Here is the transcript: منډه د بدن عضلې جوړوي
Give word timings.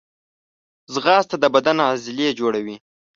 منډه 0.93 1.35
د 1.41 1.45
بدن 1.55 1.77
عضلې 1.89 2.27
جوړوي 2.39 2.75